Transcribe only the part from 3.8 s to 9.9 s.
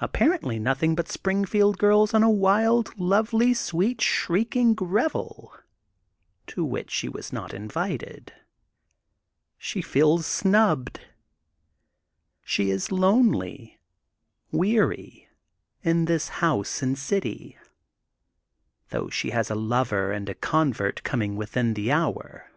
shrieking revel to which she has not been invited. She